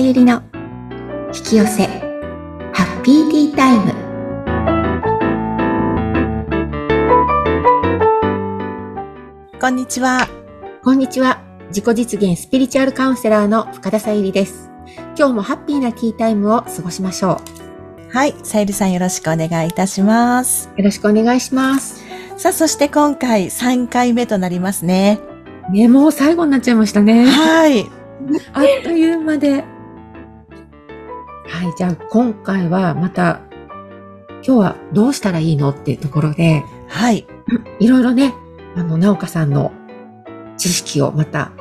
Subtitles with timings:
[0.00, 0.42] ゆりの
[1.26, 1.86] 引き寄せ
[2.72, 3.92] ハッピーティータイム
[9.60, 10.26] こんにちは。
[10.82, 14.70] こんにちは自己実現スピリチュアルカウンセラーの深田さゆりです
[15.18, 17.38] 今日もハッピーなティータイムを過ごしましょ
[18.10, 18.34] はい。
[18.42, 20.70] さゆりさんよろしくお願いいたします。
[20.76, 22.02] うよろしくお願いします
[22.38, 25.20] さあ、そして今回3回目となりますね。
[25.70, 27.84] ねもう最後になっちゃいましたねはい。
[28.54, 29.62] あっという間で
[31.50, 33.40] はいじゃあ今回はまた
[34.42, 37.26] 今日はどうしたらいいのっていうところではい。
[37.78, 38.34] いろいろね、
[38.76, 39.72] あの、なおかさんの
[40.58, 41.52] 知識をまた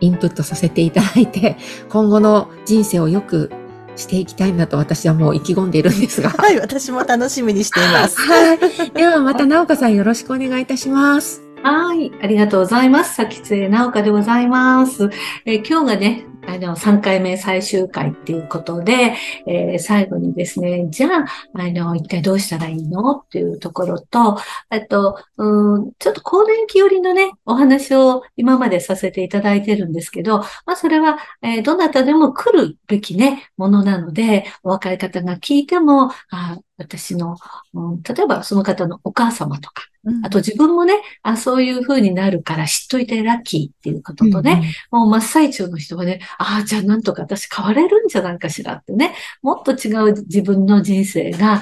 [0.00, 1.56] インプットさせていただいて、
[1.88, 3.50] 今後の人生を良く
[3.96, 6.30] していきたいなと私はもう意気込んでいるんですが。
[6.30, 6.58] はい。
[6.58, 8.18] 私も楽しみにしています。
[8.20, 8.58] はい。
[8.92, 11.42] ではまたなおかさんよろしくお願いいたします。
[11.62, 12.10] はい。
[12.22, 13.14] ありがとうございます。
[13.14, 15.10] さきつえなおかでございます。
[15.44, 19.14] えー今日がね、あの、3回目最終回っていうことで、
[19.46, 23.18] えー最後にですね、じゃあ、あの、一体どうしたらいいの？
[23.18, 24.38] っていうところと、
[24.70, 37.36] あと、うん、ちょっと更年期寄りのね、お話を今までさせていただいてるんですけど、まあ、それは、えーどなたでも来るべきね、ものなので、お若い方が聞いても、あ私の、
[37.74, 39.84] うん例えばその方のお母様とか、
[40.22, 51.60] あと自分もね、あ、そういう風になるから知っといてラッキーっていうこととね、もう真っ最中の人はね、ああ、じゃあなんとか私変われるんじゃないかしらってね、もっと違う自分の人生がうん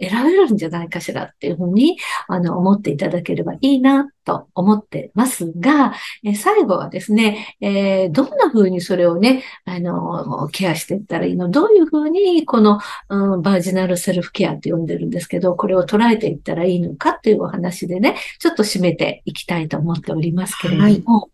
[0.00, 11.50] 選べるんじゃないかしらっていうふうに、あの、思っていただければいいなと思ってますが、え最後はですね、えーどんな風にそれをね、あの、ケアしていったらいいの？
[11.50, 21.30] どういう風にこの、うん、バージナルセルフケアって呼んでるんですけど、これを捉えていったらいいのかっていうお話でね、ちょっと締めていきたいと思っておりますけれども、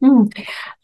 [0.00, 0.28] うん。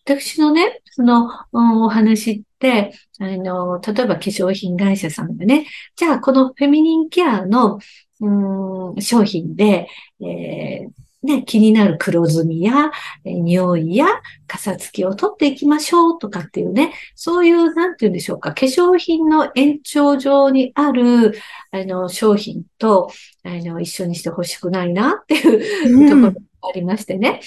[0.05, 5.66] 私のね、その、うんお話って、あの、例えば化粧品会社さんがね、
[5.97, 7.78] じゃあこのフェミニンケアの、
[8.20, 9.88] うん、商品で、
[10.20, 12.91] えーね、気になる黒ずみや、
[13.25, 14.06] えー匂いや、
[14.47, 21.32] かさつきを取っていきましょうとかっていうね、そういう、なんて言うんでしょうか、化粧品の延長上にある、
[21.70, 23.10] あの、商品と、
[23.43, 27.41] あの、一緒にしてほしくないなっていうところがありましてね。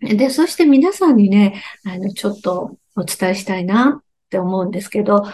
[0.00, 5.32] で、そして皆さんにね、あの、ちょっとお伝えしたいなって思うんですけど、化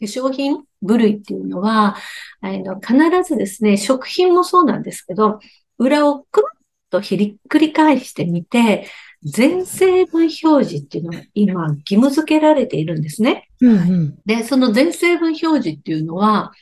[0.00, 1.96] 粧品部類っていうのは、
[2.40, 2.96] あの、必
[3.26, 5.40] ずですね、食品もそうなんですけど、
[5.78, 6.58] 裏をくるっ
[6.90, 8.86] とひっくり返してみて、
[9.24, 13.48] 全成分表示っていうのが今義務付けられているんですね。
[13.60, 14.18] うんうん。
[14.26, 16.52] で、その全成分表示っていうのは、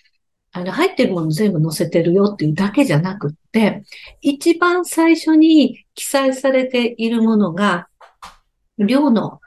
[0.52, 3.84] あの、入ってるもの全部載せてるよっていうだけじゃなくって、
[4.20, 7.88] 一番最初に記載されているものが、
[8.78, 9.40] 量の、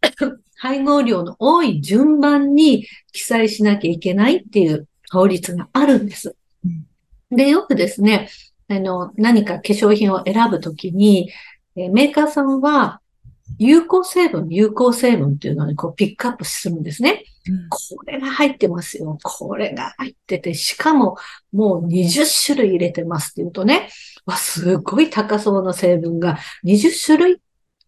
[0.56, 6.36] 配合量の多い順番に記載しなきゃいけないっていう法律があるんです。
[7.30, 8.28] で、よくですね、
[8.68, 11.30] あの、何か化粧品を選ぶときに、
[11.76, 13.00] えーメーカーさんは、
[13.58, 17.24] 有効成分、有効成分っていうのにこうピックアップするんですね。
[17.68, 19.18] これが入ってますよ。
[19.22, 21.16] これが入ってて、しかも
[21.52, 23.88] もう20種類入れてますっていうとね、
[24.26, 27.40] わ、すごい高そうな成分が20種類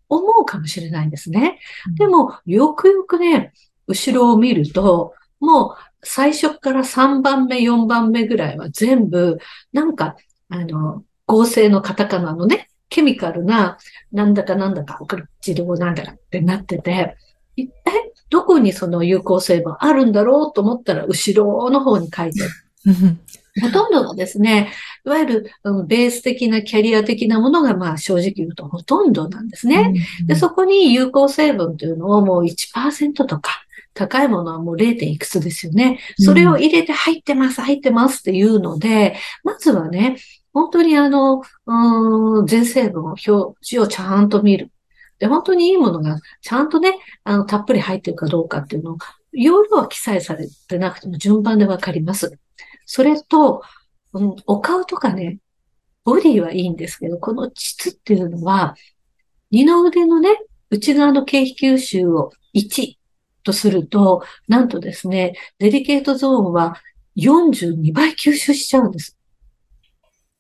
[0.09, 1.59] 思うかもしれないんですね。
[1.97, 3.53] でも、よくよくね、
[3.87, 9.39] 後ろを見ると、もう最初から3番目、4番目ぐらいは全部、
[9.73, 10.17] なんか、
[10.49, 13.79] あの、合成のカタカナのね、ケミカルな、
[14.13, 17.17] なんだかなんだか、これ治療なんだかってなってて、
[17.57, 22.53] 一体どこにその有効成分あるんだろうと思ったら、後ろの方に書いてある。
[23.61, 24.73] ほとんどがですね、
[25.05, 29.93] いわゆる、うんベース的なキャリア的なものが、まあ正直言うとほとんどなんですね。
[30.27, 33.51] で、そこに有効成分というのをもう1%とか、
[33.93, 35.05] 高いものはもう 0.
[35.05, 35.99] いくつですよね。
[36.19, 40.17] それを入れて入ってます、入ってますっていうので、まずはね、
[40.55, 44.71] 本当にあの、うーん、全成分を表示をちゃんと見る。
[45.23, 48.99] で、本当にいいものがちゃんとね、あの、たっぷり入ってるかどうかっていうのを、
[49.31, 52.37] 容量は記載されてなくても順番でわかります。
[52.87, 53.63] それと、
[54.15, 55.39] うん、お顔とかね、
[56.03, 58.75] ボディはいいんですけど、この膣っていうのは、
[59.53, 60.41] 二の腕のね、
[60.71, 62.97] 内側の経皮吸収を1
[63.45, 66.83] とすると、なんとですね、デリケートゾーンは
[67.17, 69.17] 42倍吸収しちゃうんです。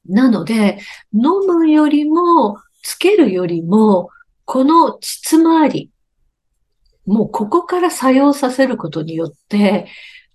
[0.06, 0.80] なので、
[1.14, 4.10] 飲むよりも、つけるよりも、
[4.44, 5.90] この膣周り、
[7.06, 9.86] もうここから作用させることによって、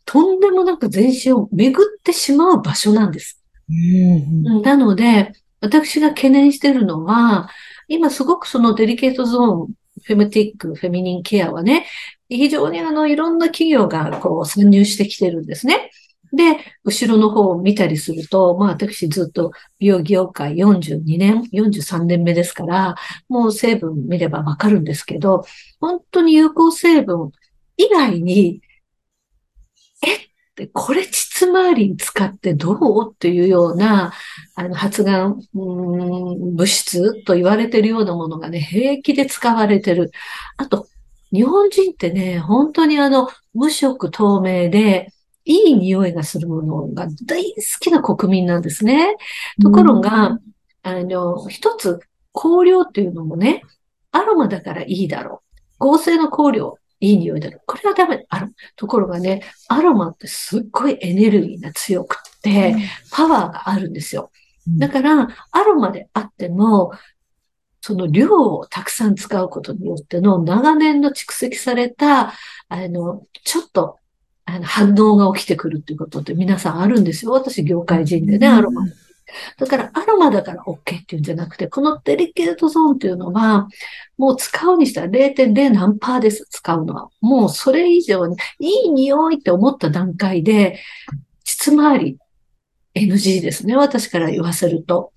[0.05, 3.41] とんでもなく全身を巡ってしまう場所なんです。
[3.69, 7.49] うんなので、私が懸念しているのは、
[7.87, 9.67] 今すごくそのデリケートゾーン、
[10.03, 11.85] フェムティック、フェミニンケアはね、
[12.29, 15.91] 非常にあの、いろんな企業がこう参入してきてるんですね。
[16.33, 22.95] で、後ろの方を見たりすると、まあ私ずっと美容業界42年、43年目ですから、
[23.29, 25.43] もう成分見ればわかるんですけど、
[25.79, 27.31] 本当に有効成分
[27.77, 28.61] 以外に、
[30.05, 30.19] えっ
[30.55, 34.13] てこれ膣周りに使ってどうっていうような、
[34.55, 40.11] あの発がん物質と言われてるようなものがね、平気で使われてる。
[40.57, 40.87] あと、
[41.31, 45.13] 日本人ってね、本当にあの、無色透明で、
[45.47, 49.15] いい匂いがするものが大好きな国民なんですね。
[49.61, 50.39] ところが、
[50.83, 51.99] あの、一つ、
[52.33, 53.63] 香料っていうのもね、
[54.11, 55.63] アロマだからいいだろう。
[55.79, 57.61] 合成の香料、いい匂いだろう。
[57.65, 58.25] これはダメ。
[58.27, 58.53] ある。
[58.75, 62.75] ところがね、アロマってすっごいエネルギーが強くって、
[63.11, 64.31] パワーがあるんですよ。
[64.67, 66.91] だから、アロマであっても、
[67.79, 72.33] その量をたくさん使うことによっての長年の蓄積された、
[72.67, 73.97] あの、ちょっと
[74.49, 77.31] あの反応が起きてくるっていうことって皆さんあるんですよ。
[77.31, 78.85] 私、業界人でね、アロマ。
[79.57, 83.67] だから、アロマだから OK っていうんじゃなくて、このデリケートゾーンっていうのは、
[84.17, 87.09] もう使うにしたら0.0何パーです、使うのは。
[87.19, 90.79] もうそれ以上に、いい匂いって思った段階で、
[91.43, 92.17] 膣周り
[92.95, 95.11] NG ですね、私から言わせると。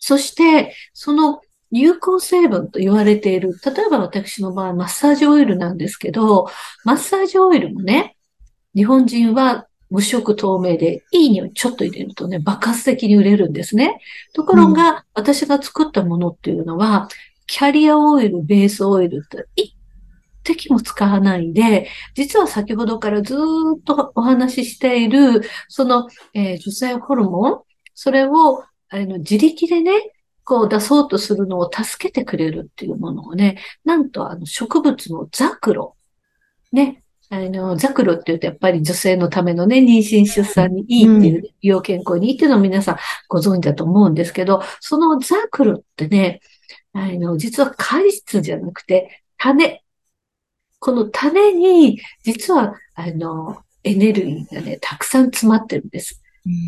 [0.00, 1.40] そして、その
[1.70, 6.50] 有効成分と言われている、例えば私の場合、マッサージオイルなんですけど、
[6.84, 8.16] マッサージオイルもね、
[8.74, 14.00] 日本人は無色透明で、いい匂いちょっと入れるとね、爆発的に売れるんですね。
[14.34, 17.08] ところが、うん、私が作ったものっていうのは、
[17.46, 19.74] キャリアオイル、ベースオイルって一
[20.44, 27.60] 滴も使わないで、実は先ほどからずっとお話ししている、その、えー、女性ホルモン、
[27.94, 29.92] それをあの自力でね、
[30.44, 35.96] こう出そうとするのを助けてくれるっていうものをね、なんとあの植物のザクロ。
[36.72, 37.02] ね。
[37.30, 42.96] あの、ザクロって言うとやっぱり女性のためのね、妊娠出産にいいっていう、要健康にいいっていうのを皆さん
[43.28, 46.40] ご存知だと思うんですけど、そのザクロってね、
[46.92, 49.82] あの、実は果実じゃなくて種。
[50.80, 56.22] この種に、実は、あの、エネルギーがね、たくさん詰まってるんです。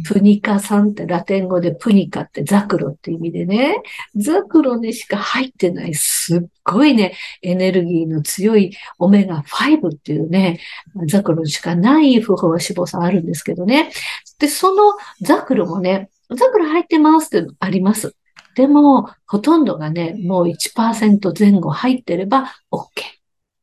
[0.06, 3.82] プニカ酸ってラテン語でプニカってザクロって意味でね、
[4.16, 10.60] ザクロにしか入ってないすっごいね、エネルギーの強いオメガ5っていうね、
[11.06, 13.90] ザクロにしかない不飽和脂肪酸あるんですけどね。
[14.38, 14.92] で、その
[15.22, 18.14] ザクロもね、ザクロ入ってますってあります。
[18.56, 23.19] でも、ほとんどがね、もう1%前後入ってれば OK。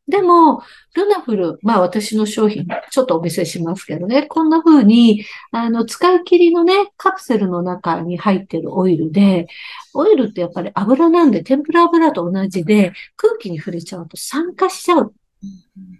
[0.07, 0.61] でも、
[0.95, 9.47] ルナフル、まあ私の商品、ちょっとお見せしますけどね、こんな風に、あの、使い切りのね、カプセルの中に入ってるオイルで、
[9.93, 15.13] オイルってやっぱり油なんで、天ぷら油と同じで、空気に触れちゃうと酸化しちゃう。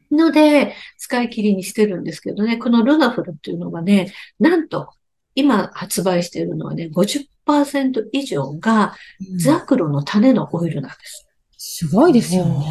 [0.09, 4.89] ので、使い切りにしてるんですけどね、このルナフルっていうのがね、なんと、
[5.36, 8.95] 今発売しているのはね、50%以上が
[9.38, 11.27] ザクロの種のオイルなんです。
[11.57, 12.65] すごいですよね。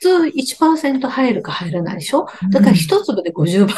[0.00, 2.26] 通1%入るか入らないでしょ？
[2.50, 3.74] だから一粒で50倍？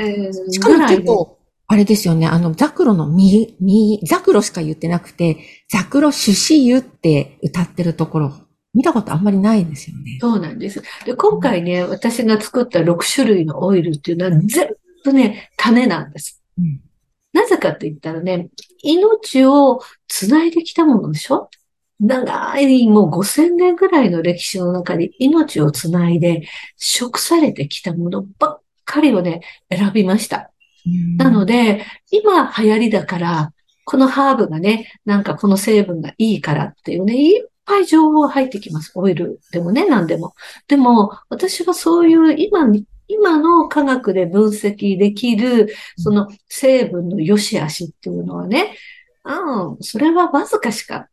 [0.00, 2.26] えー、しかも結構、あれですよね。
[2.26, 5.38] あの、ザクロの実、実、ザクロしか言ってなくて、
[5.70, 8.32] ザクロ種子油って歌ってるところ、
[8.74, 10.18] 見たことあんまりないんですよね。
[10.20, 10.82] そうなんです。
[11.04, 14.68] で、今回ね、私が作った6種類のオイルっていうのは全
[15.04, 16.42] 部ね、種なんです。
[16.58, 16.80] うん、
[17.32, 18.50] なぜかって言ったらね、
[18.82, 21.50] 命を繋いできたものでしょ？
[22.02, 29.40] 長い、もう5000年ぐらいの歴史の中に命をつないで、食されてきたものばっかりをね、
[29.70, 30.50] 選びました。
[31.16, 33.52] なので、今流行りだから、
[33.84, 38.90] このハーブがね、なんかこの成分がいいからっていうね、いっぱい情報入ってきます。
[38.96, 40.34] オイルでもね、何でも。
[40.66, 42.66] でも、私はそういう今、
[43.06, 48.74] 今の科学で分析できる、その成分の良し悪しっていうのはね、
[49.24, 51.08] うん、それはわずかしか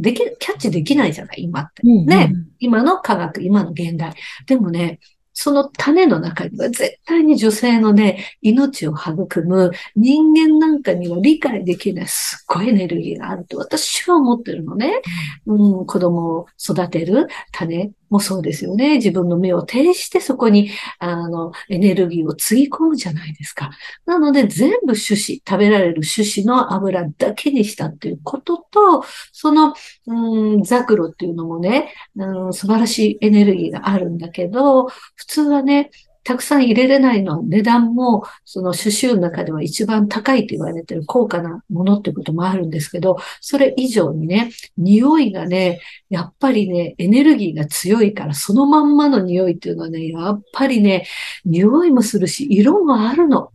[0.00, 1.82] でき、キャッチできないじゃない、今って。
[1.86, 2.32] ね。
[2.58, 4.14] 今の科学、今の現代。
[4.46, 4.98] でもね、
[5.32, 15.00] その種の中には絶対に女性のね、命を育む人間なんかには理解できないすっごいエネルギーがあると私は思ってるのね。
[15.46, 18.96] うん、子供を育てる種もそうですよね。
[18.96, 23.70] 自分の目を呈してそこに、あの、エネルギーをつぎ込むじゃないですか。
[24.04, 29.74] なので、全部種子、食べられる種子の油だけにしたっていうことと、その、
[30.06, 35.90] うん、ザクロっていうのもね、うん、素晴らしいエネルギーがあるんだけど、普通はね、
[36.22, 51.06] たくさん入れれないのは値段も、その種々の中では一番高いと言われてる高価なものってこともあるんですけど、それ以上にね、匂いがね、やっぱりね、エネルギーが強いから、そのまんまの匂いっていうのはね、やっぱりね、
[51.44, 53.50] 匂いもするし、色もあるの。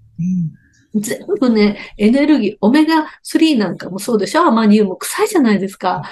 [0.96, 4.44] 全部ね、エネルギー、オメガ3なんかもそうでしょ？
[4.44, 6.04] アマニウム臭いじゃないですか。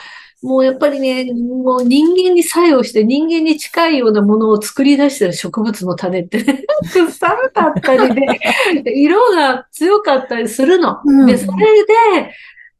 [0.43, 8.13] もうやっぱりね、もう人間に作用して人間に近いようなものを作り出してる植物の種ってね、 臭かったり
[8.83, 10.97] で、色が強かったりするの。
[11.25, 12.33] で、それで、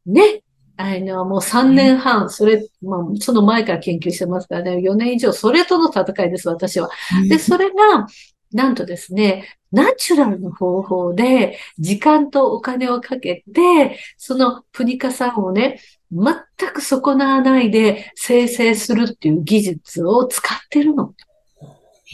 [0.04, 0.42] ね、
[0.76, 6.90] あの、もう3年半、それ、まあ、その前から研究してますからね、4年以上、それとの戦いです、私は。
[7.30, 8.06] で、それが、
[8.52, 15.80] なんとですね、ナチュラルの方法で、時間とお金をかけて、そのプニカ酸をね、
[16.14, 21.12] 全く損なわないで生成するっていう技術を使ってるの。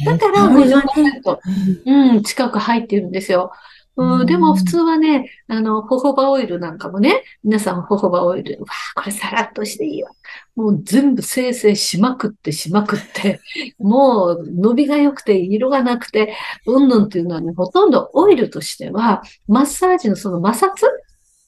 [0.07, 1.38] だから50%、
[1.85, 3.52] うん、近く入っているんですよ。
[3.97, 8.66] うん、でも普通はね、あの、ホホバオイルなんかもね、皆さんホホバオイル、わ
[8.97, 10.11] あ、これさらっとしていいわ。
[10.57, 13.40] もう全部生成しまくってしまくって、
[13.78, 16.35] もう伸びが良くて色がなくて、
[16.66, 20.87] うんぬんっていうのはね、ほとんどオイルとしては、マッサージのその摩擦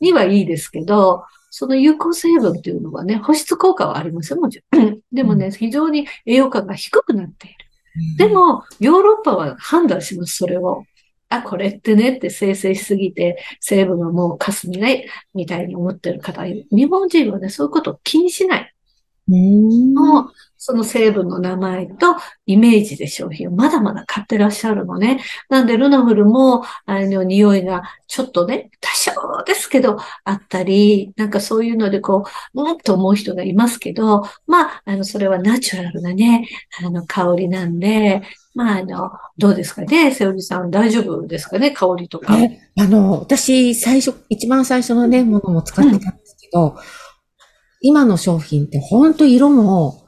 [0.01, 1.23] にはいいですけど、
[1.55, 5.01] その有効成分っていうのはね、保湿効果はありますよ、もちろん。
[5.13, 7.57] でもね、非常に栄養価が低くなっている。
[8.17, 10.87] でも、ヨーロッパは判断します、それを。
[11.29, 18.75] あ、これってねって生成しすぎて、成分がもうかすみないみたいに思ってる方日本人はね、そういうことを気にしない。
[19.29, 20.33] もう、
[20.65, 22.15] その成分の名前と
[22.47, 25.21] イメージで商品をまだまだ買ってらっしゃるのね。
[25.49, 29.11] なんで、ルナフルも、あの、匂いがちょっとね、多少
[29.45, 36.47] ですけど、あったり、なんかそういうので、こう、うんと思う人がいますけど、まあ、あの、それはナチュラルなね、
[36.81, 38.23] あの、香りなんで、
[38.55, 40.13] まあ、あの、どうですかね？
[40.13, 41.73] セオリさん、大丈夫ですかね？
[41.73, 42.37] 香りとか。
[42.79, 46.75] あの、私、最初、一番最初のね、ものも使ってたんですけど、うん、
[47.81, 50.02] 今の商品って本当色も、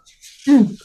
[0.49, 0.77] うん。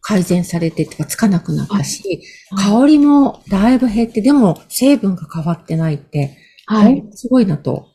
[0.00, 2.22] 改善されてとかつかなくなったし、
[2.56, 7.04] 香りもだいぶ減って、でも成分が変わってないって、はい。
[7.12, 7.88] すごいなと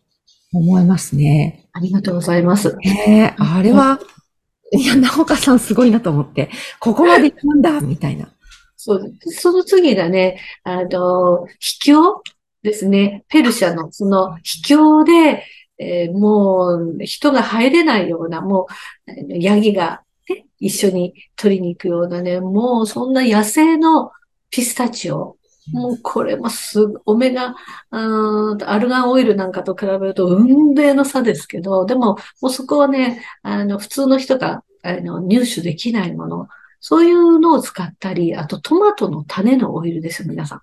[0.54, 1.68] 思いますね。
[1.74, 2.78] ありがとうございます。
[2.84, 4.00] えー、あれは、
[4.72, 6.50] いや、なおかさんすごいなと思って、
[6.80, 8.30] ここまで行くんだ、みたいな。
[8.78, 9.14] そう。
[9.26, 12.24] その次がね、あの、秘境
[12.64, 13.26] ですね。
[13.28, 15.44] ペルシャのその秘境で、
[15.78, 18.68] えー、もう人が入れないような、も
[19.08, 20.07] う、ヤギがね、
[20.60, 24.12] 一緒に取りに行くようなね、もうそんな野生の
[24.50, 25.38] ピスタチオ。
[25.74, 27.56] もうこれもすぐ、オメガ、
[27.92, 36.48] アルガンオイルなんかと比べると運命の差ですけど、でも、もうそこはね、あの、普通の人が、あの、入手できないもの、
[36.80, 40.62] そういうのを使ったり、あとトマトの種のオイルですよ、皆さん。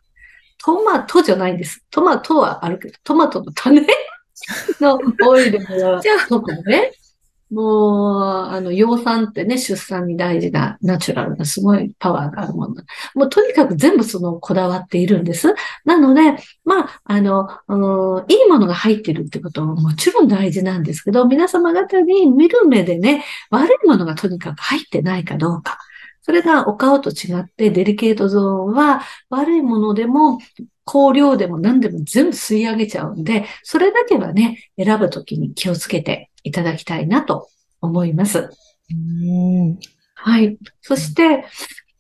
[0.64, 1.84] トマトじゃないんです。
[1.90, 3.86] トマトはあるけど、トマトの種
[4.80, 6.92] のオイルが、 とかね、
[7.50, 12.74] もう、あの、養蚕ってね、出産に大事なナチュラルなすごいパワーがあるもの。
[13.14, 15.54] もうとにかく全部そのこだわっているんです。
[15.84, 17.48] なので、まあ、あの、
[18.28, 25.78] いいものが入ってるってことはもちろん大事なんですけど、皆様方に見る目でね、悪いものがとにかく入ってないかどうか。
[26.22, 30.38] それがお顔と違ってデリケートゾーンは悪いものでも
[30.86, 37.48] 香料でも何でも全部吸い上げちゃうんで、それだけはね、選ぶときに気をつけていただきたいなと
[37.80, 38.50] 思います。
[40.14, 40.56] はい。
[40.80, 41.44] そして、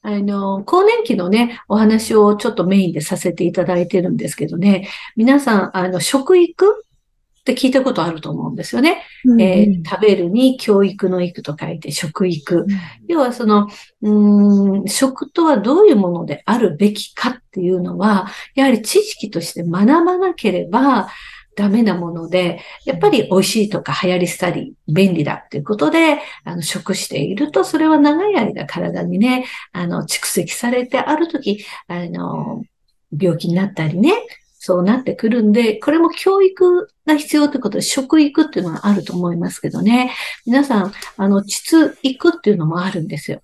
[0.02, 6.84] あの、更年期のね、お話をちょっとメインでさせていただいてるんですけどね、皆さん、あの、食育
[7.40, 9.02] って聞いたことあると思うんですよね。
[9.24, 12.60] うん、えー、食べるに教育の育と書いて食育。
[12.60, 12.68] うん、
[13.06, 13.68] 要はその、
[14.02, 21.08] うん、食とはどういうものであるべきかっていうのは、やはり知識として学ばなければ、
[21.56, 32.64] ダメなもので、やっぱり美味しいとか流行りしたり、便利だっていうことで、あの、食していると、それは長い間体にね、あの、蓄積されて、ある時、あの、
[33.16, 34.12] 病気になったりね、
[34.58, 40.14] そうなってくるんで、これも教育が必要ってことで、食育っていうのはあると思いますけどね。
[40.46, 43.42] 皆さん、あの、膣育っていうのもあるんですよ。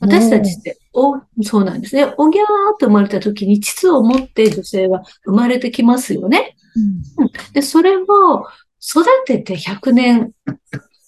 [0.00, 2.12] 私たちって、お、そうなんですね。
[2.16, 6.56] おぎゃーって生まれた時に膣を持って女性は生まれてきますよね。
[7.18, 8.46] うん、で、それを
[8.82, 10.32] 育てて100年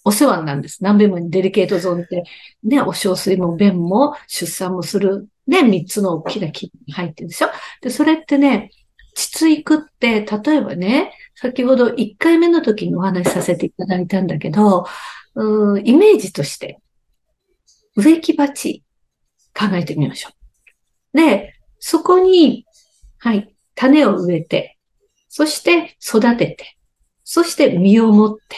[0.05, 0.83] お世話なんです。
[0.83, 2.23] 何べもにデリケートゾーンって、
[2.63, 7.47] ね、お小水も便も出産もする、ね、3つの大きな木に入ってるでしょ。
[7.81, 8.69] で、それってね、
[9.15, 14.85] 膣育って、例えばね、先ほど1回目の時にお話しさせていただいたんだけど、
[15.35, 16.79] うイメージとして、
[17.95, 18.83] 植木鉢
[19.53, 20.29] 考えてみましょ
[21.13, 21.17] う。
[21.17, 22.65] で、そこに
[23.19, 23.55] はい。
[23.75, 24.77] 種を植えて、
[25.29, 26.77] そして育てて、
[27.23, 28.57] そして実を持って、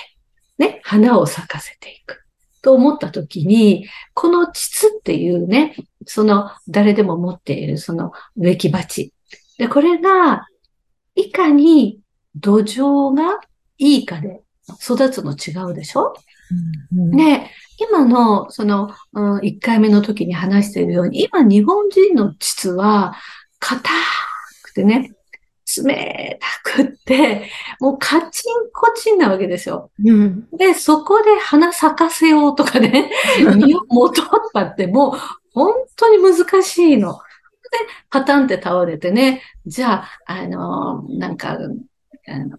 [0.58, 2.25] ね、花を咲かせていく。
[2.62, 5.75] と思ったときに、この膣っていうね、
[6.08, 9.13] その誰でも持っているその植木鉢。
[9.60, 10.48] で、これが、
[11.13, 12.01] いかに
[12.36, 13.39] 土壌が
[13.77, 14.42] いいかで
[14.82, 16.13] 育つの違うでしょ？
[16.92, 23.16] で、今の、その、うん、1回目の時に話しているように、今日本人の膣は、
[23.60, 23.90] 硬
[24.64, 25.16] くてね、
[25.84, 27.50] 冷たくって、
[27.80, 29.92] もうカチンコチンなわけですよ。
[30.04, 30.48] うん。
[30.56, 33.12] で、そこで花咲かせようとかね、
[33.58, 35.12] 実を持とうとかってもう
[35.54, 37.14] 本当に難しいの。
[37.14, 37.20] で、
[38.10, 41.58] パタンって倒れてね、じゃあ、あの、なんか、
[42.28, 42.58] あの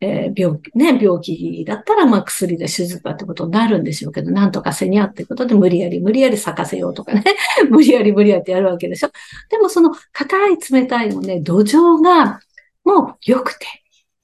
[0.00, 7.24] えー病気、ね、病気だったら、まあ薬で手術だってことになるんでしょうけど、なんとかせにゃってことで無理やり無理やり咲かせようとかね、
[7.70, 9.10] 無理やり無理やってやるわけでしょ。
[9.50, 12.40] でもその硬い冷たいのね、土壌が
[12.84, 13.66] もう良くて、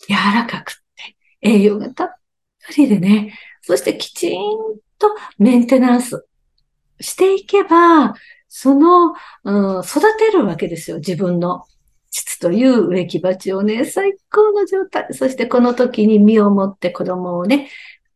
[0.09, 2.09] 柔らかくって、栄養がたっ
[2.67, 4.41] ぷりでね、そしてきちん
[4.99, 6.27] とメンテナンス
[7.01, 8.15] していけば、
[8.49, 9.15] その、
[9.45, 11.65] うん、育てるわけですよ、自分の。
[12.45, 15.07] 膣という植木鉢をね、最高の状態。
[15.13, 17.71] そしてこの時に身を持って子供をね、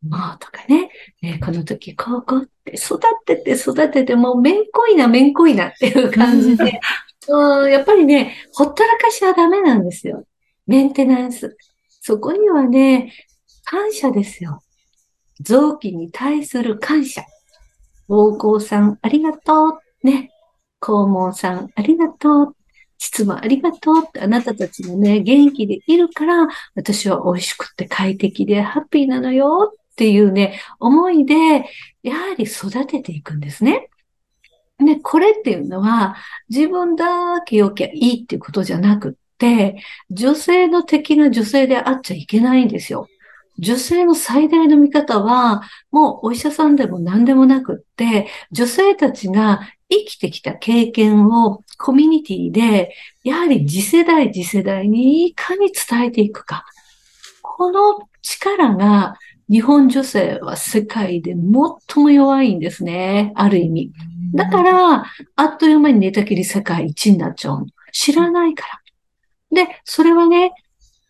[0.06, 0.90] もうとかね、
[1.22, 6.80] ねこの時こうこうって育てて育ててもうめんこいなめんこいなっていう感じで、
[7.28, 10.24] うんやっぱりね、ほったらかしはダメなんですよ。
[10.66, 11.56] メンテナンス。
[12.02, 13.12] そこにはね、
[13.64, 14.62] 感謝ですよ。
[15.40, 17.24] 臓器に対する感謝。
[18.08, 20.06] 膀胱さんありがとう。
[20.06, 20.30] ね。
[20.80, 22.57] 肛門さんありがとう。
[22.98, 31.64] 膣もありがとうってあなたたちもね、元気でいるから、私は美味しくて快適でハッピーなのよっていうね、思いで、
[32.02, 33.88] やはり育てていくんですね。
[34.78, 36.16] で、これっていうのは、
[36.48, 43.08] 自分だけ良きゃいいっていうことじゃなくって、女性の敵が女性であっちゃいけないんですよ。
[43.58, 56.64] 女性の最大の見方は、もうお医者さんでも何でもなくって、女性たちが生きてきた経験をコミュニティで、やはり次世代次世代にいかに伝えていくか。
[57.42, 59.16] この力が
[59.50, 63.32] 日本女性は世界で最も弱いんですね。
[63.34, 63.92] ある意味。
[64.34, 65.04] だから、
[65.36, 67.66] あっという間に寝たきり世界一になっちゃう。
[67.92, 68.66] 知らないか
[69.50, 69.64] ら。
[69.64, 70.52] で、それはね、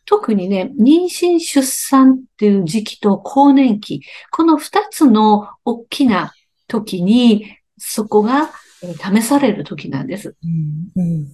[0.04, 6.32] 特にね、妊娠出産っていう時期と更年期、この二つの大きな
[6.68, 10.36] 時に、そこが試される時なんです。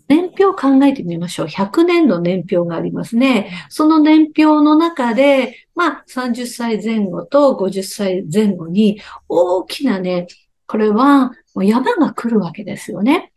[0.08, 1.46] 年表を考えてみましょう。
[1.46, 3.50] 100年の年表がありますね。
[3.68, 10.26] その年表の中で、まあ、30歳前後と50歳前後に大きなね、
[10.66, 13.32] これは山が来るわけですよね。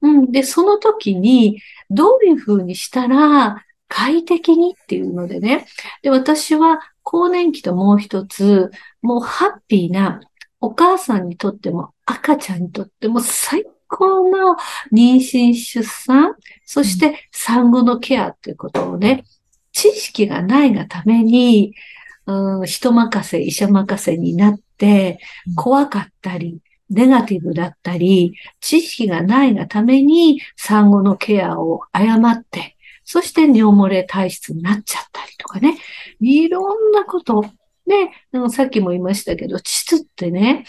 [0.00, 0.32] うん。
[0.32, 5.66] で、その時にどういうふうにしたら快適にっていうのでね。
[6.02, 8.70] で、私は更年期ともう一つ、
[9.00, 10.20] もうハッピーな
[10.60, 14.56] お母さんにとっても赤ちゃんにとっても最高の
[14.92, 16.34] 妊娠出産、
[16.64, 19.24] そして産後のケアということをね、
[19.72, 21.74] 知識がないがために、
[22.26, 26.58] うん、人任せ、医者任せになってうん、怖かったり、
[26.90, 35.78] ネガティブだったり、知識がないがために産後のケアを誤って、そして尿漏れ体質になっちゃったりとかね、
[36.20, 37.44] いろんなこと。
[37.86, 40.64] で、うんさっきも言いましたけど、膣ってね、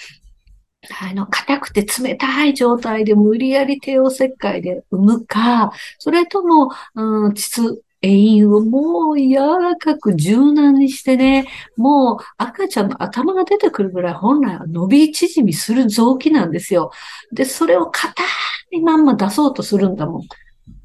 [1.02, 16.92] あの、硬くて冷たい状態で無理やり帝王切開で産むか、それとも、うん、膣、栄養をもう柔らかく柔軟にしてね、もう赤ちゃんの頭が出てくるぐらい本来は伸び縮みする臓器なんですよ。
[17.32, 18.24] で、それを硬
[18.72, 20.22] いまんま出そうとするんだもん。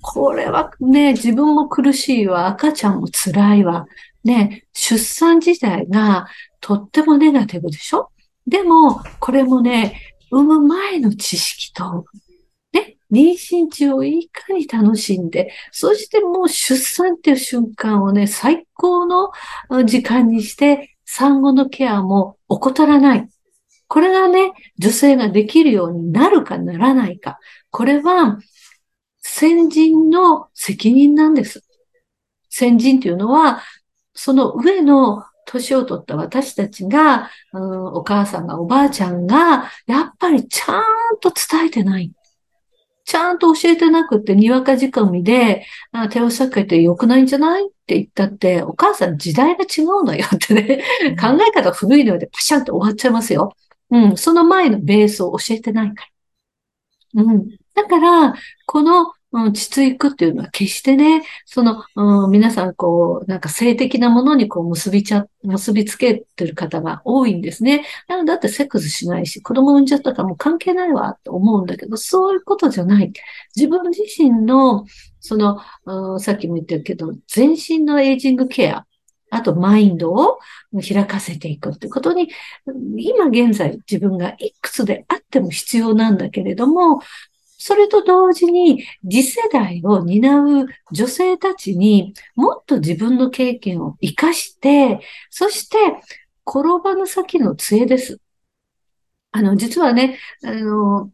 [0.01, 3.87] これはね、自分も苦しいわ、赤ちゃんも辛いわ。
[4.23, 6.29] ね、出産自体が
[6.61, 8.11] とってもネガティブでしょ？
[8.49, 12.07] でも、これもね、産む前の知識と、
[12.73, 19.33] ね、妊娠中をいかに楽しんで、そしてもう出産っていう瞬間をね、最高の
[19.85, 23.29] 時間にして、産後のケアも怠らない。
[23.87, 27.39] これがね、女性ができるようになるかならないか。
[27.71, 28.39] これは、
[29.21, 31.65] 先人の責任なんです。
[32.49, 33.63] 先人っていうのは、
[34.15, 40.83] その上の年を取った私たちが、うん、お母さんがおばあちゃんが、やっぱりちゃん
[41.21, 42.13] と伝えてない。
[43.05, 50.85] ちゃんと教えてなくって、にわか仕込みで、あ手を避けて良くないんじゃないって言ったって、お母さん時代が違うのよってね、
[51.19, 53.55] 考え方古いのでパシャンと終わっちゃいますよ。
[53.91, 56.05] うん、その前のベースを教えてないか
[57.15, 57.23] ら。
[57.23, 57.49] うん。
[57.75, 58.35] だから、
[58.67, 67.85] このうん、膣育っていうのは決してね、その、うん、皆さんこう、なんか性的なものにこう結びちゃ、結びつけてる方が多いんですね。
[68.27, 73.12] だってセックスしないし、子供産んじゃったからもう関係ないわって思うんだけど、そういうことじゃない。
[73.55, 74.87] 自分自身の、
[75.21, 78.87] その、うん、さっきも言ったけど、全身のエイジングケア、
[79.31, 80.38] あとマインドを
[80.73, 82.31] 開かせていくってことに、
[82.97, 87.01] 今現在自分がいくつであっても必要なんだけれども、
[87.59, 95.77] それと同時に次世代を担う女性たちにもっと自分の経験を活かして、そして
[96.47, 98.21] 転ばぬ先の杖です。
[99.33, 101.11] あの、実はね、あの、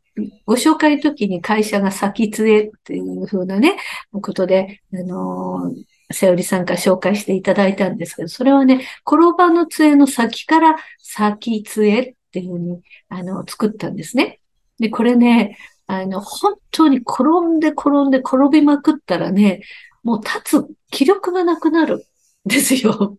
[0.46, 3.76] ご紹介の時に会社が先杖っていう風なね、
[4.12, 5.72] ことで、あの、
[6.12, 14.40] セオリさんから紹介していただいたんですけど、それはね、転ばぬ杖の先から先杖っていう風に、あの、作ったんですね。
[14.78, 17.24] で、これね、あの、本当に転
[17.56, 19.62] んで転んで転びまくったらね、
[20.02, 22.02] もう立つ気力がなくなるん
[22.46, 23.16] ですよ。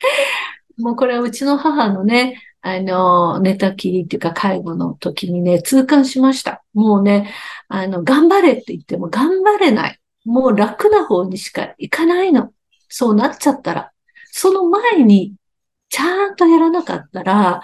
[0.78, 6.64] もうこれはうちの母のね、あの、寝たきりっていうか介護の時にね、痛感しました。
[6.74, 7.32] もうね、
[7.68, 10.00] あの、頑張れって言っても頑張れない。
[10.24, 12.52] もう楽な方にしか行かないの。
[12.88, 13.92] そうなっちゃったら。
[14.32, 15.34] その前に、
[15.88, 17.62] ちゃんとやらなかったら、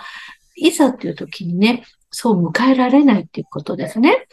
[0.56, 4.28] いざっていう時にね、そう迎えられないっていうことですね。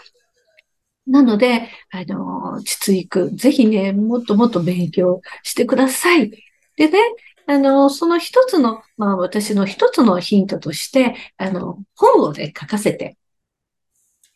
[1.08, 6.30] なので、あの、実育、ぜひね、もっともっと勉強してください。
[6.76, 7.00] でね、
[7.48, 13.18] あの、その一つの、まあ私の一つのヒントとして、あの、本をね、書かせて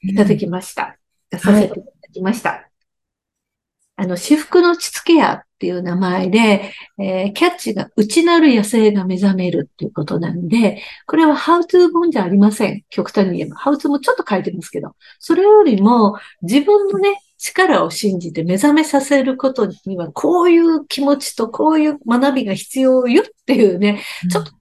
[0.02, 0.98] いただきました。
[1.30, 2.70] 出させていただきました。
[3.96, 12.84] あの、私服の膣ケアっていう名前で、えー、キャッチが内なる野生が目覚めるっていうことなんで、これはハウトゥー本じゃありません。
[12.90, 13.56] 極端に言えば。
[13.56, 24.52] ハウトゥーもちょっと書いてますけど、それよりも自分のね、力を信じて目覚めさせることには、こういう気持ちとこういう学びが必要よっていうね、ちょっと、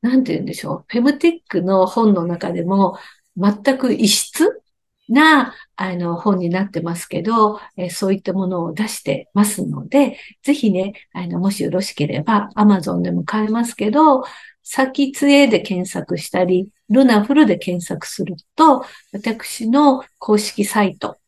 [0.00, 0.84] なんて言うんでしょう。
[0.86, 2.98] フェムテックの本の中でも、
[3.36, 4.62] 全く異質
[5.08, 14.22] な、あの、本になってますけど、えそういったものを出してますので、ぜひね、あの、もしよろしければ、アマゾンでも買えますけど、
[14.62, 21.18] 先杖で検索したり、ルナフルで検索すると、私の公式サイト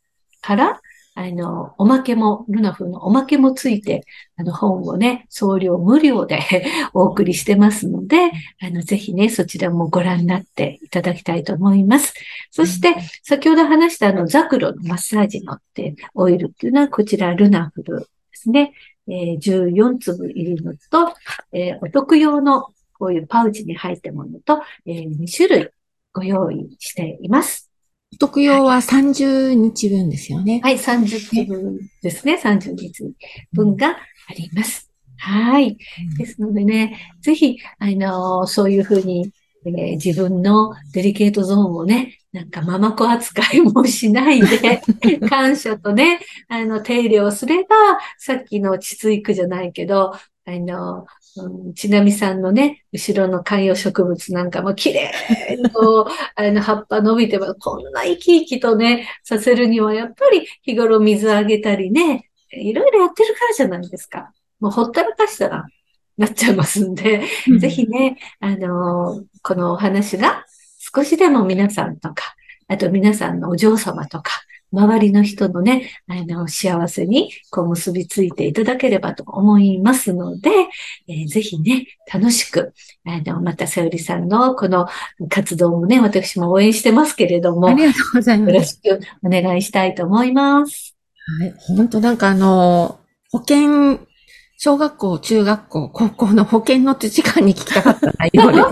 [0.40, 0.80] から、
[1.16, 4.04] あの、おまけも、ルナフのおまけもついて、
[4.36, 6.40] あの、本をね、送料無料で
[6.92, 12.14] お送りしてますので、あの、ぜひね、そちらもご覧になっていただきたいと思います。
[12.50, 18.72] そして、先ほど話したあの、ザクロのマッサージのってオイルっていうのは、こちらルナフルですね。
[19.06, 21.14] えー、14粒入りのと、
[21.52, 25.68] えー、お得用のこういうパウチに入ったものと、えー、2種類
[26.12, 27.63] ご用意しています。
[28.18, 30.60] 特用は30日分ですよね。
[30.62, 32.40] はい、30日分ですね。
[32.42, 33.14] 30日
[33.52, 34.90] 分があります。
[35.16, 35.78] はい。
[36.18, 39.32] ですのでね、ぜひ、あのそういうふうに、
[39.66, 44.82] えー、自分のデリケートゾーンをね、なんかママ子扱いもしないで、
[45.28, 47.76] 感謝とね、あの、手入れをすれば、
[48.18, 50.12] さっきの膣育じゃないけど、
[50.46, 55.10] あの、うん、ちなみさんのね、後ろの観葉植物なんかも綺麗
[55.56, 64.32] にこう、 あの葉っぱ伸びても、こんな生き生きとね、させるには、やっぱり日頃水あげたりね、いろいろやってるからじゃないですか。
[64.60, 65.66] もうほったらかしたら
[66.16, 70.44] なっちゃいますんで、うん、ぜひね、あのー、このお話が
[70.78, 72.36] 少しでも皆さんとか、
[72.68, 74.30] あと皆さんのお嬢様とか、
[74.74, 80.50] 周りの人のね、あの、幸せにこう結びついていただければと思いますので、
[81.08, 84.86] えー、ぜひね、楽しく、あの、またさゆりさんのこの
[85.28, 88.52] 活動もね、私も応援してますけれども、ありがとうございます。
[88.52, 90.96] よろしくお願いしたいと思います。
[91.38, 92.98] はい、本当なんかあの、
[93.30, 94.00] 保険、
[94.56, 98.64] 小学校、中学校、高校の保険の時間に聞きたかった内容です。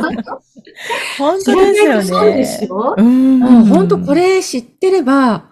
[1.19, 2.03] 本当ですよね。
[2.05, 2.95] そうですよ。
[2.97, 3.67] うん。
[3.67, 5.52] 本当これ知ってれば、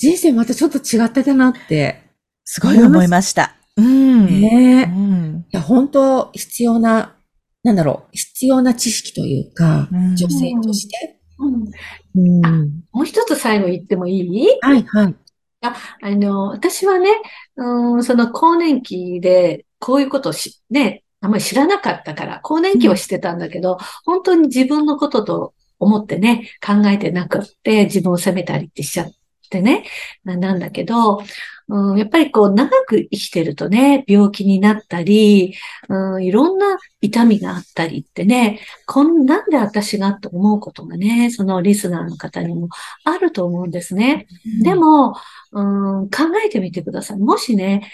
[0.00, 2.00] 人生またちょっと違ってたなって、
[2.46, 3.54] すごい思いました。
[3.76, 4.26] うん。
[4.40, 5.46] ねえ、うん。
[5.46, 7.16] いや、本当必要な、
[7.62, 11.20] なんだろう、必要な知識というか、うん、女性として。
[11.38, 12.50] うん、あ
[12.92, 14.46] もう一つ最後言ってもいい？
[14.62, 15.14] はい、はい。
[15.60, 17.10] あ、あの、私はね、
[17.56, 29.12] うん、その更年期でこういうことをし、ね、あんまり知らなかったから、更年期をしてたんだけど、うん、本当に自分のことと思ってね、考えてなくって、自分を責めたりってしちゃっ
[29.50, 29.84] ってね、
[30.24, 31.22] ななんだけど、
[31.68, 35.56] うん、やっぱりこう長く生きてるとね、病気になったり、
[35.88, 42.68] うん、いろんな痛みがあったりってね、こんなんで私がと思うことがね、そのリスナーの方にも
[43.04, 44.28] あると思うんですね。
[44.62, 45.16] でも、
[45.50, 45.62] う
[46.02, 47.18] ん、考えてみてください。
[47.18, 47.90] もしね、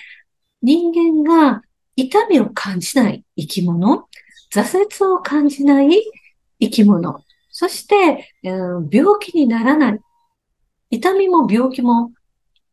[0.60, 1.62] 人間が
[1.96, 4.08] 痛みを感じない生き物、
[4.52, 6.02] 挫折を感じない
[6.60, 10.00] 生き物、そして、うん、病気にならない。
[10.96, 12.12] 痛みも病気も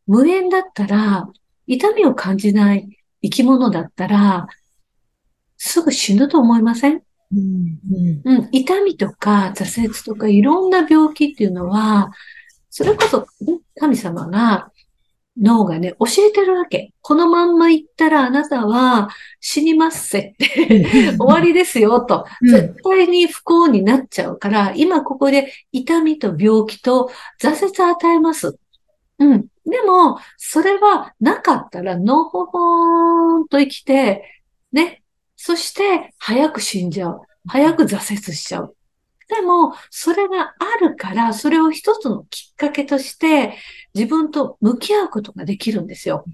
[0.06, 1.28] 無縁だったら、
[1.66, 2.88] 痛みを感じない
[3.22, 4.46] 生き物だったら、
[5.58, 12.12] すぐ死ぬと思いません、うん、うん、痛みとか挫折とかいろんな病気っていうのは、
[12.70, 13.26] それこそ
[13.78, 14.70] 神様が
[15.36, 16.92] 脳がね、教えてるわけ。
[17.02, 19.08] このまんま行ったらあなたは
[19.40, 22.24] 死にますせって終わりですよと。
[22.42, 28.56] 絶対に不幸になっちゃうから、今ここで痛みと病気と挫折与えます。
[29.18, 29.46] うん。
[29.66, 34.42] でも、それはなかったら、のほほーんと生きて、
[34.72, 35.02] ね。
[35.36, 37.22] そして、早く死んじゃう。
[37.46, 38.76] 早く挫折しちゃう。
[39.28, 43.54] でも、それがあるから、それを一つのきっかけとして、
[43.94, 46.24] 自分と向き合うことができるんですよ。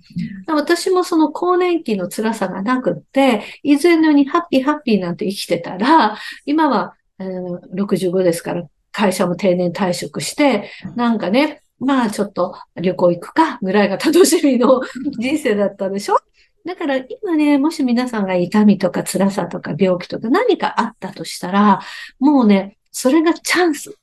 [0.49, 14.83] 私もその更年期の辛さがなくって、以前のようにハッピーハッピーなんて生きてたら、今は、えー、65ですから、会社も定年退職して、なんかね、まあちょっと旅行行くかぐらいが楽しみの
[15.19, 16.19] 人生だったでしょ？
[16.67, 21.81] だから今ね、もし皆さんが痛みとか辛さとか病気とか何かあったとしたら、
[22.19, 23.97] もうね、それがチャンス。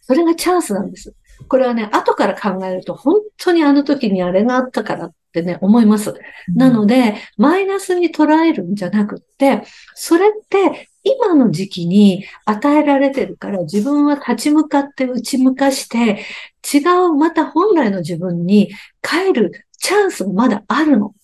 [0.00, 1.14] それがチャンスなんです。
[1.48, 6.14] これはね、後から考えると本当にあの時にあれがあったからってね、思います。
[6.54, 9.62] なので、マイナスに捉えるんじゃなくって、
[9.94, 16.24] それって今の時期に与えられてるから自分は立ち向かって打ち向かして
[16.72, 18.70] 違うまた本来の自分に
[19.02, 21.14] 帰るチャンスがまだあるの。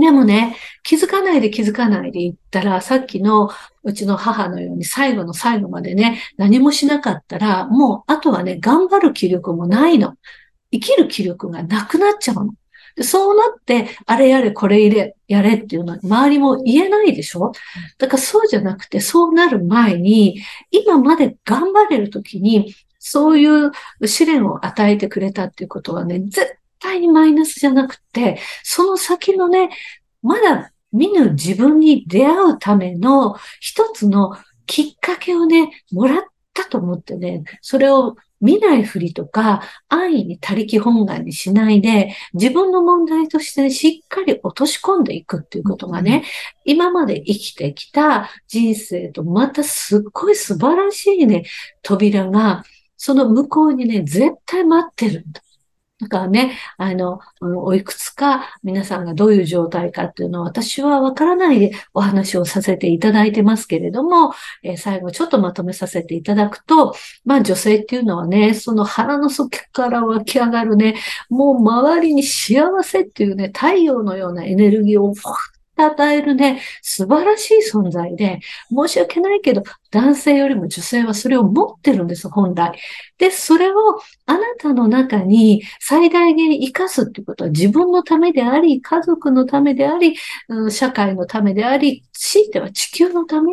[0.00, 3.50] でもね、気づかないで気づかないで言ったら、さっきの
[3.84, 10.14] うちの母のように最後の最後までね、何もしなかったら、もうあとはね、頑張る気力もないの。
[10.72, 12.54] 生きる気力がなくなっちゃうの。
[13.04, 17.52] そうなって、あれやれ、これ入れ、やれっていうのは周りも言えないでしょ？
[17.98, 20.40] だからそうじゃなくて、そうなる前に、
[20.72, 23.70] 今まで頑張れるときに、そういう
[24.06, 29.70] 試練を与えてくれたっていうことはね、絶対にマイナスじゃなくて、その先のね、
[30.22, 46.24] まだ見ぬ自分に出会うための一つのきっかけをね、もらったと思ってね、それを見ないふりとか、安易に他力本願にしないで、自分の問題として、ね、しっかり落とし込んでいくっていうことがね、
[46.66, 51.44] うん、今まで生きてきた人生とまたすっごい素晴らしいね、
[51.82, 52.64] 扉が、
[52.98, 55.40] その向こうにね、絶対待ってるんだ。
[56.00, 70.96] だからね、あの、おいくつか皆さんがどういう状態かっていうのは私はわからないでお話をさせていただいてますけれども、えー、最後ちょっとまとめさせていただくと、まあ女性っていうのはね、その腹の底から湧き上がるね、
[71.30, 82.78] もう周りに幸せっていうね、太陽のようなエネルギーをふわっ与えるね、素晴らしい存在で、申し訳ないけど、男性よりも女性はそれを持ってるんです、本来。
[83.18, 83.74] で、それを
[84.26, 90.16] あなたの中に最大限活かすってことは自分のためであり、家族のためであり、
[90.70, 93.52] 社会のためであり、強いては地球のため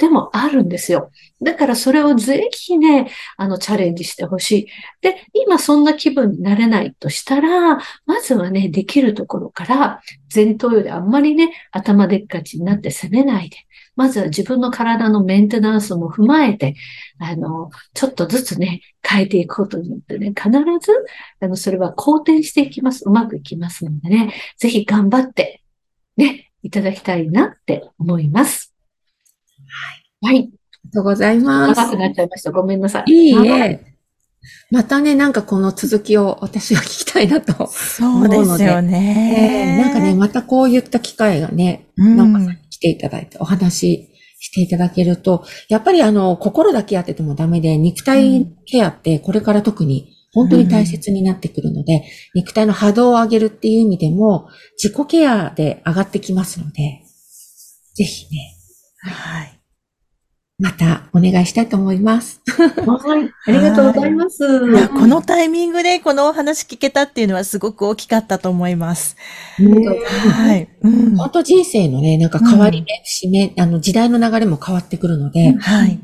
[0.00, 1.10] でもあるんですよ。
[1.42, 4.66] だからそれをぜひね、あの、チャレンジしてほしい。
[5.02, 10.00] で、今そんな気分になれないとしたら、まずはね、できるところから、
[10.34, 13.58] 前頭よりあんまりね、頭でっかちになって攻めないで、
[13.94, 16.76] まずは自分の体のメンテナンスも踏まえて、
[17.18, 20.92] あの、ちょっとずつね、変えていくことによってね、必ず、
[21.40, 23.04] あの、それは好転していきます。
[23.04, 25.62] うまくいきますのでね、ぜひ頑張って、
[26.16, 28.69] ね、いただきたいなって思います。
[30.20, 30.38] はい。
[30.38, 30.52] あり
[30.84, 31.80] がとうございます。
[31.80, 32.52] 長くなっちゃいました。
[32.52, 33.12] ごめんなさい。
[33.12, 33.90] いいえ。
[34.70, 37.52] またね、なんかこの続きを私は聞きたいなと
[38.00, 38.36] 思うので。
[38.36, 52.02] そうですよね、えー、なんかね、またこういった機会がね、なんか来ていただいてお話していただけると、やっぱりあの、心だけやっててもダメで、肉体ケアってこれから特に本当に大切になってくるので、うん、
[52.40, 54.48] 肉体の波動を上げるっていう意味でも、
[54.82, 57.02] 自己ケアで上がってきますので、
[57.94, 58.56] ぜひね、
[59.02, 59.59] はい。
[60.60, 62.42] またお願いしたいと思います。
[62.46, 63.32] はい。
[63.46, 64.88] ありがとうございます。
[64.88, 69.16] このタイミングでこのお話聞けたっていうのはすごく大きかったと思います。
[69.58, 70.68] はい。
[71.16, 75.98] 本当人生のね、なんか変わり目、節目、あの時代の流れも変わってくるので、はい。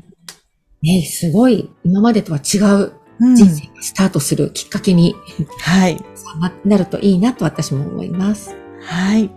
[0.81, 5.15] ね、すごい今までとは違ううん人生がスタートするきっかけに
[5.61, 5.97] はい。
[6.65, 8.55] なるといいなと私も思います。
[8.81, 9.29] はい。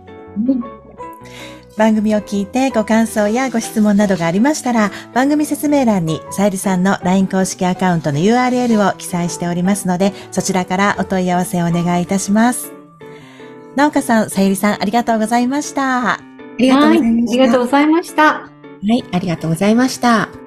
[1.81, 12.71] 番組を聞いてご感想やご質問などがありましたら、番組説明欄にさゆりさんの LINE 公式アカウントの URL を記載しておりますので、そちらからお問い合わせをお願いいたします。
[13.75, 16.11] なおかさん、さゆりさん、ありがとうございました。
[16.11, 16.19] あ
[16.59, 17.41] りがとうございました。
[17.41, 18.23] はい、ありがとうございました。
[18.23, 18.49] は
[18.85, 20.40] い、ありがとうございました。